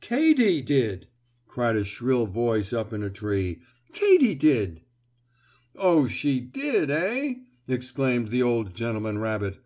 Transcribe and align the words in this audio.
"Katy 0.00 0.62
did!" 0.62 1.06
cried 1.46 1.76
a 1.76 1.84
shrill 1.84 2.26
voice 2.26 2.72
up 2.72 2.92
in 2.92 3.04
a 3.04 3.08
tree. 3.08 3.60
"Katy 3.92 4.34
did!" 4.34 4.80
"Oh, 5.76 6.08
she 6.08 6.40
did; 6.40 6.90
eh?" 6.90 7.34
exclaimed 7.68 8.30
the 8.30 8.42
old 8.42 8.74
gentleman 8.74 9.18
rabbit. 9.18 9.58